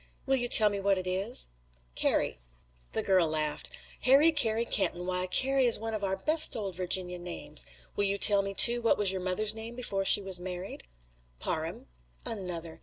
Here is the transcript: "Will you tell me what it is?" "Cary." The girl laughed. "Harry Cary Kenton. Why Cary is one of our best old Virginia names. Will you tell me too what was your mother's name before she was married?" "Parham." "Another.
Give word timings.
"Will 0.25 0.37
you 0.37 0.47
tell 0.47 0.71
me 0.71 0.79
what 0.79 0.97
it 0.97 1.05
is?" 1.05 1.47
"Cary." 1.93 2.39
The 2.93 3.03
girl 3.03 3.27
laughed. 3.27 3.77
"Harry 4.01 4.31
Cary 4.31 4.65
Kenton. 4.65 5.05
Why 5.05 5.27
Cary 5.27 5.67
is 5.67 5.77
one 5.77 5.93
of 5.93 6.03
our 6.03 6.15
best 6.15 6.55
old 6.55 6.73
Virginia 6.75 7.19
names. 7.19 7.67
Will 7.95 8.05
you 8.05 8.17
tell 8.17 8.41
me 8.41 8.55
too 8.55 8.81
what 8.81 8.97
was 8.97 9.11
your 9.11 9.21
mother's 9.21 9.53
name 9.53 9.75
before 9.75 10.03
she 10.03 10.23
was 10.23 10.39
married?" 10.39 10.85
"Parham." 11.39 11.85
"Another. 12.25 12.79